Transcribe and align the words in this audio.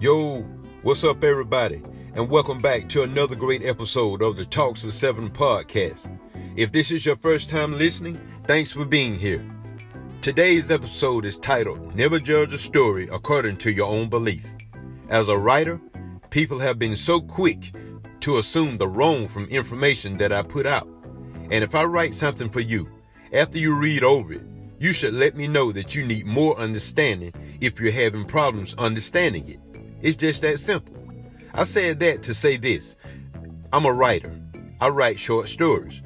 Yo, 0.00 0.42
what's 0.82 1.02
up, 1.02 1.24
everybody? 1.24 1.82
And 2.14 2.30
welcome 2.30 2.60
back 2.60 2.88
to 2.90 3.02
another 3.02 3.34
great 3.34 3.64
episode 3.64 4.22
of 4.22 4.36
the 4.36 4.44
Talks 4.44 4.84
with 4.84 4.94
Seven 4.94 5.28
podcast. 5.28 6.08
If 6.54 6.70
this 6.70 6.92
is 6.92 7.04
your 7.04 7.16
first 7.16 7.48
time 7.48 7.76
listening, 7.76 8.16
thanks 8.44 8.70
for 8.70 8.84
being 8.84 9.14
here. 9.14 9.44
Today's 10.20 10.70
episode 10.70 11.24
is 11.24 11.36
titled 11.36 11.96
Never 11.96 12.20
Judge 12.20 12.52
a 12.52 12.58
Story 12.58 13.08
According 13.10 13.56
to 13.56 13.72
Your 13.72 13.88
Own 13.88 14.08
Belief. 14.08 14.46
As 15.10 15.28
a 15.28 15.36
writer, 15.36 15.80
people 16.30 16.60
have 16.60 16.78
been 16.78 16.94
so 16.94 17.20
quick 17.20 17.74
to 18.20 18.38
assume 18.38 18.78
the 18.78 18.86
wrong 18.86 19.26
from 19.26 19.46
information 19.46 20.16
that 20.18 20.30
I 20.30 20.42
put 20.42 20.64
out. 20.64 20.88
And 21.50 21.64
if 21.64 21.74
I 21.74 21.82
write 21.82 22.14
something 22.14 22.50
for 22.50 22.60
you, 22.60 22.88
after 23.32 23.58
you 23.58 23.74
read 23.74 24.04
over 24.04 24.34
it, 24.34 24.42
you 24.78 24.92
should 24.92 25.14
let 25.14 25.34
me 25.34 25.48
know 25.48 25.72
that 25.72 25.96
you 25.96 26.04
need 26.04 26.24
more 26.24 26.56
understanding 26.56 27.32
if 27.60 27.80
you're 27.80 27.90
having 27.90 28.24
problems 28.24 28.76
understanding 28.78 29.48
it. 29.48 29.58
It's 30.00 30.16
just 30.16 30.42
that 30.42 30.58
simple. 30.60 30.94
I 31.54 31.64
said 31.64 31.98
that 32.00 32.22
to 32.24 32.34
say 32.34 32.56
this. 32.56 32.96
I'm 33.72 33.84
a 33.84 33.92
writer. 33.92 34.32
I 34.80 34.88
write 34.88 35.18
short 35.18 35.48
stories. 35.48 36.02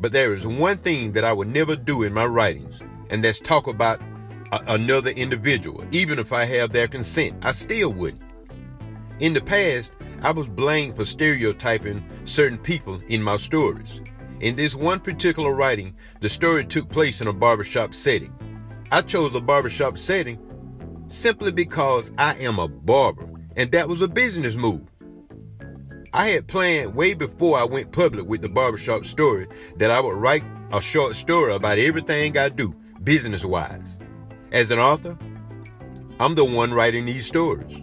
But 0.00 0.12
there 0.12 0.34
is 0.34 0.46
one 0.46 0.78
thing 0.78 1.12
that 1.12 1.24
I 1.24 1.32
would 1.32 1.48
never 1.48 1.76
do 1.76 2.02
in 2.02 2.12
my 2.12 2.26
writings, 2.26 2.80
and 3.10 3.22
that's 3.22 3.38
talk 3.38 3.66
about 3.66 4.00
a- 4.52 4.74
another 4.74 5.10
individual. 5.10 5.84
Even 5.90 6.18
if 6.18 6.32
I 6.32 6.44
have 6.44 6.72
their 6.72 6.88
consent, 6.88 7.44
I 7.44 7.52
still 7.52 7.92
wouldn't. 7.92 8.22
In 9.20 9.34
the 9.34 9.40
past, 9.40 9.92
I 10.22 10.32
was 10.32 10.48
blamed 10.48 10.96
for 10.96 11.04
stereotyping 11.04 12.04
certain 12.24 12.58
people 12.58 12.98
in 13.08 13.22
my 13.22 13.36
stories. 13.36 14.00
In 14.40 14.56
this 14.56 14.74
one 14.74 15.00
particular 15.00 15.52
writing, 15.54 15.94
the 16.20 16.28
story 16.28 16.64
took 16.64 16.88
place 16.88 17.20
in 17.20 17.28
a 17.28 17.32
barbershop 17.32 17.94
setting. 17.94 18.34
I 18.90 19.02
chose 19.02 19.34
a 19.34 19.40
barbershop 19.40 19.98
setting 19.98 20.38
simply 21.08 21.52
because 21.52 22.10
I 22.18 22.34
am 22.36 22.58
a 22.58 22.68
barber 22.68 23.26
and 23.56 23.70
that 23.72 23.88
was 23.88 24.02
a 24.02 24.08
business 24.08 24.56
move. 24.56 24.82
I 26.12 26.28
had 26.28 26.46
planned 26.46 26.94
way 26.94 27.14
before 27.14 27.58
I 27.58 27.64
went 27.64 27.92
public 27.92 28.26
with 28.26 28.40
the 28.40 28.48
barbershop 28.48 29.04
story 29.04 29.48
that 29.78 29.90
I 29.90 30.00
would 30.00 30.16
write 30.16 30.44
a 30.72 30.80
short 30.80 31.16
story 31.16 31.54
about 31.54 31.78
everything 31.78 32.38
I 32.38 32.48
do 32.48 32.74
business 33.02 33.44
wise. 33.44 33.98
As 34.52 34.70
an 34.70 34.78
author, 34.78 35.18
I'm 36.20 36.36
the 36.36 36.44
one 36.44 36.72
writing 36.72 37.04
these 37.04 37.26
stories. 37.26 37.82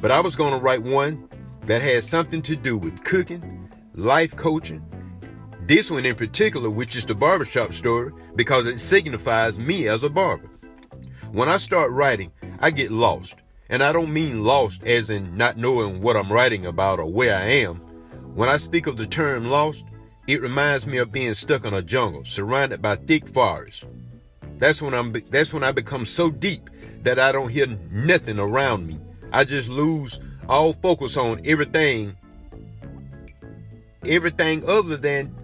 But 0.00 0.10
I 0.10 0.20
was 0.20 0.36
going 0.36 0.52
to 0.52 0.58
write 0.58 0.82
one 0.82 1.28
that 1.66 1.82
had 1.82 2.04
something 2.04 2.40
to 2.42 2.56
do 2.56 2.78
with 2.78 3.04
cooking, 3.04 3.70
life 3.94 4.34
coaching, 4.36 4.82
this 5.66 5.90
one 5.90 6.06
in 6.06 6.14
particular, 6.14 6.70
which 6.70 6.96
is 6.96 7.04
the 7.04 7.14
barbershop 7.14 7.72
story, 7.72 8.12
because 8.36 8.66
it 8.66 8.78
signifies 8.78 9.58
me 9.58 9.88
as 9.88 10.04
a 10.04 10.10
barber. 10.10 10.48
When 11.32 11.48
I 11.48 11.56
start 11.56 11.90
writing, 11.90 12.30
I 12.60 12.70
get 12.70 12.92
lost. 12.92 13.36
And 13.68 13.82
I 13.82 13.92
don't 13.92 14.12
mean 14.12 14.44
lost 14.44 14.84
as 14.84 15.10
in 15.10 15.36
not 15.36 15.56
knowing 15.56 16.00
what 16.00 16.16
I'm 16.16 16.32
writing 16.32 16.66
about 16.66 16.98
or 16.98 17.10
where 17.10 17.36
I 17.36 17.44
am. 17.44 17.76
When 18.34 18.48
I 18.48 18.58
speak 18.58 18.86
of 18.86 18.96
the 18.96 19.06
term 19.06 19.48
lost, 19.48 19.84
it 20.26 20.42
reminds 20.42 20.86
me 20.86 20.98
of 20.98 21.12
being 21.12 21.34
stuck 21.34 21.64
in 21.64 21.74
a 21.74 21.82
jungle 21.82 22.24
surrounded 22.24 22.82
by 22.82 22.96
thick 22.96 23.28
forest. 23.28 23.84
That's 24.58 24.80
when 24.80 24.94
I'm 24.94 25.12
that's 25.30 25.52
when 25.52 25.62
I 25.62 25.72
become 25.72 26.04
so 26.04 26.30
deep 26.30 26.70
that 27.02 27.18
I 27.18 27.32
don't 27.32 27.50
hear 27.50 27.66
nothing 27.90 28.38
around 28.38 28.86
me. 28.86 28.98
I 29.32 29.44
just 29.44 29.68
lose 29.68 30.20
all 30.48 30.72
focus 30.72 31.16
on 31.16 31.40
everything 31.44 32.16
everything 34.06 34.62
other 34.68 34.96
than 34.96 35.34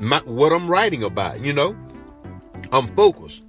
my, 0.00 0.18
what 0.24 0.52
I'm 0.52 0.68
writing 0.70 1.02
about, 1.02 1.40
you 1.40 1.52
know? 1.52 1.76
I'm 2.72 2.94
focused. 2.94 3.42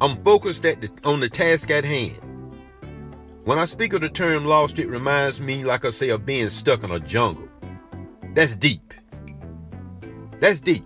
I'm 0.00 0.16
focused 0.22 0.64
at 0.64 0.80
the, 0.80 0.90
on 1.04 1.20
the 1.20 1.28
task 1.28 1.70
at 1.70 1.84
hand. 1.84 2.18
When 3.46 3.60
I 3.60 3.64
speak 3.66 3.92
of 3.92 4.00
the 4.00 4.08
term 4.08 4.44
lost, 4.44 4.80
it 4.80 4.88
reminds 4.88 5.40
me, 5.40 5.62
like 5.62 5.84
I 5.84 5.90
say, 5.90 6.08
of 6.08 6.26
being 6.26 6.48
stuck 6.48 6.82
in 6.82 6.90
a 6.90 6.98
jungle. 6.98 7.48
That's 8.34 8.56
deep. 8.56 8.92
That's 10.40 10.58
deep. 10.58 10.82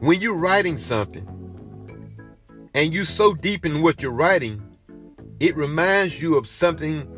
When 0.00 0.20
you're 0.20 0.36
writing 0.36 0.76
something 0.76 1.26
and 2.74 2.92
you're 2.92 3.06
so 3.06 3.32
deep 3.32 3.64
in 3.64 3.80
what 3.80 4.02
you're 4.02 4.12
writing, 4.12 4.60
it 5.40 5.56
reminds 5.56 6.20
you 6.20 6.36
of 6.36 6.46
something 6.46 7.08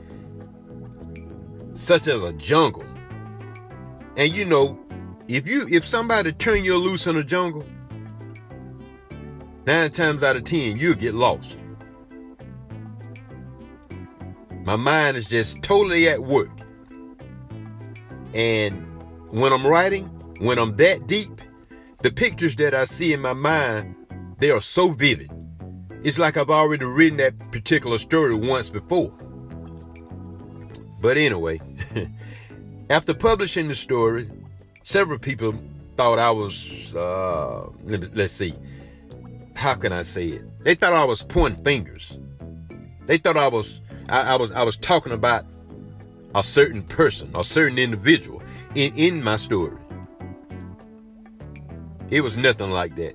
such 1.72 2.06
as 2.06 2.22
a 2.22 2.32
jungle. 2.34 2.84
And 4.16 4.32
you 4.32 4.44
know, 4.44 4.78
if 5.26 5.48
you 5.48 5.66
if 5.68 5.84
somebody 5.84 6.30
turn 6.30 6.62
you 6.62 6.76
loose 6.76 7.08
in 7.08 7.16
a 7.16 7.24
jungle, 7.24 7.66
nine 9.66 9.90
times 9.90 10.22
out 10.22 10.36
of 10.36 10.44
ten 10.44 10.76
you'll 10.76 10.94
get 10.94 11.14
lost. 11.14 11.56
My 14.64 14.76
mind 14.76 15.18
is 15.18 15.26
just 15.26 15.62
totally 15.62 16.08
at 16.08 16.22
work. 16.22 16.50
And 18.32 18.82
when 19.30 19.52
I'm 19.52 19.66
writing, 19.66 20.06
when 20.40 20.58
I'm 20.58 20.74
that 20.76 21.06
deep, 21.06 21.42
the 22.00 22.10
pictures 22.10 22.56
that 22.56 22.74
I 22.74 22.86
see 22.86 23.12
in 23.12 23.20
my 23.20 23.34
mind, 23.34 23.94
they 24.38 24.50
are 24.50 24.60
so 24.60 24.88
vivid. 24.88 25.30
It's 26.02 26.18
like 26.18 26.36
I've 26.36 26.50
already 26.50 26.84
written 26.86 27.18
that 27.18 27.38
particular 27.50 27.98
story 27.98 28.34
once 28.34 28.70
before. 28.70 29.12
But 31.00 31.18
anyway, 31.18 31.60
after 32.90 33.12
publishing 33.12 33.68
the 33.68 33.74
story, 33.74 34.30
several 34.82 35.18
people 35.18 35.54
thought 35.96 36.18
I 36.18 36.30
was, 36.30 36.96
uh, 36.96 37.68
let, 37.82 38.02
us 38.18 38.32
see, 38.32 38.54
how 39.54 39.74
can 39.74 39.92
I 39.92 40.02
say 40.02 40.28
it? 40.28 40.64
They 40.64 40.74
thought 40.74 40.94
I 40.94 41.04
was 41.04 41.22
pointing 41.22 41.62
fingers. 41.62 42.18
They 43.06 43.18
thought 43.18 43.36
I 43.36 43.48
was 43.48 43.82
I, 44.08 44.34
I 44.34 44.36
was 44.36 44.52
I 44.52 44.62
was 44.62 44.76
talking 44.76 45.12
about 45.12 45.44
a 46.34 46.42
certain 46.42 46.82
person, 46.82 47.30
a 47.34 47.44
certain 47.44 47.78
individual 47.78 48.42
in, 48.74 48.92
in 48.96 49.22
my 49.22 49.36
story. 49.36 49.76
It 52.10 52.22
was 52.22 52.36
nothing 52.36 52.70
like 52.70 52.94
that. 52.96 53.14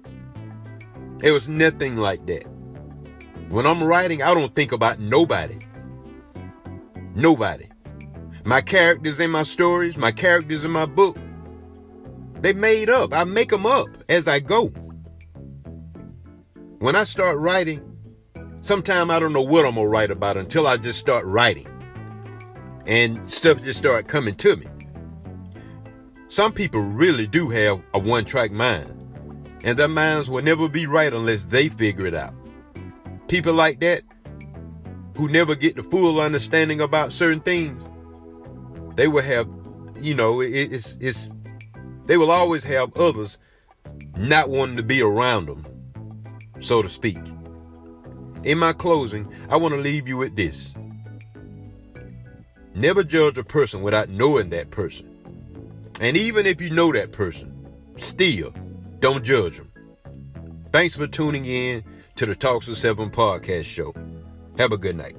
It 1.21 1.31
was 1.31 1.47
nothing 1.47 1.97
like 1.97 2.25
that. 2.27 2.43
When 3.49 3.65
I'm 3.65 3.83
writing, 3.83 4.21
I 4.21 4.33
don't 4.33 4.53
think 4.53 4.71
about 4.71 4.99
nobody. 4.99 5.57
Nobody. 7.15 7.67
My 8.45 8.61
characters 8.61 9.19
in 9.19 9.31
my 9.31 9.43
stories, 9.43 9.97
my 9.97 10.11
characters 10.11 10.63
in 10.63 10.71
my 10.71 10.85
book, 10.85 11.17
they 12.41 12.53
made 12.53 12.89
up. 12.89 13.13
I 13.13 13.25
make 13.25 13.49
them 13.49 13.65
up 13.65 13.89
as 14.07 14.27
I 14.27 14.39
go. 14.39 14.67
When 16.79 16.95
I 16.95 17.03
start 17.03 17.37
writing, 17.37 17.88
Sometimes 18.61 19.09
I 19.09 19.19
don't 19.19 19.33
know 19.33 19.41
what 19.41 19.65
I'm 19.65 19.75
gonna 19.75 19.87
write 19.87 20.11
about 20.11 20.37
until 20.37 20.67
I 20.67 20.77
just 20.77 20.99
start 20.99 21.25
writing. 21.25 21.67
And 22.85 23.31
stuff 23.31 23.63
just 23.63 23.79
start 23.79 24.07
coming 24.07 24.35
to 24.35 24.55
me. 24.57 24.65
Some 26.27 26.51
people 26.53 26.81
really 26.81 27.25
do 27.25 27.49
have 27.49 27.81
a 27.93 27.99
one 27.99 28.25
track 28.25 28.51
mind. 28.51 28.95
And 29.63 29.77
their 29.77 29.87
minds 29.87 30.29
will 30.29 30.43
never 30.43 30.69
be 30.69 30.85
right 30.85 31.13
unless 31.13 31.43
they 31.43 31.69
figure 31.69 32.05
it 32.05 32.15
out. 32.15 32.33
People 33.27 33.53
like 33.53 33.79
that, 33.81 34.03
who 35.17 35.27
never 35.27 35.55
get 35.55 35.75
the 35.75 35.83
full 35.83 36.19
understanding 36.19 36.81
about 36.81 37.11
certain 37.11 37.41
things, 37.41 37.89
they 38.95 39.07
will 39.07 39.23
have, 39.23 39.47
you 40.01 40.13
know, 40.13 40.41
it's, 40.41 40.97
it's, 40.99 41.33
they 42.05 42.17
will 42.17 42.31
always 42.31 42.63
have 42.63 42.95
others 42.95 43.37
not 44.17 44.49
wanting 44.49 44.77
to 44.77 44.83
be 44.83 45.01
around 45.01 45.47
them, 45.47 45.65
so 46.59 46.81
to 46.81 46.89
speak. 46.89 47.17
In 48.43 48.57
my 48.57 48.73
closing, 48.73 49.27
I 49.49 49.57
want 49.57 49.73
to 49.73 49.79
leave 49.79 50.07
you 50.07 50.17
with 50.17 50.35
this. 50.35 50.73
Never 52.73 53.03
judge 53.03 53.37
a 53.37 53.43
person 53.43 53.81
without 53.81 54.09
knowing 54.09 54.49
that 54.51 54.71
person. 54.71 55.05
And 55.99 56.15
even 56.15 56.45
if 56.45 56.61
you 56.61 56.69
know 56.69 56.93
that 56.93 57.11
person, 57.11 57.53
still 57.97 58.53
don't 58.99 59.25
judge 59.25 59.57
them. 59.57 59.69
Thanks 60.71 60.95
for 60.95 61.07
tuning 61.07 61.45
in 61.45 61.83
to 62.15 62.25
the 62.25 62.35
Talks 62.35 62.69
of 62.69 62.77
Seven 62.77 63.09
podcast 63.09 63.65
show. 63.65 63.93
Have 64.57 64.71
a 64.71 64.77
good 64.77 64.95
night. 64.95 65.17